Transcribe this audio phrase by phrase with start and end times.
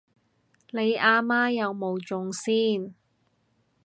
[0.71, 2.95] 你阿媽有冇中先？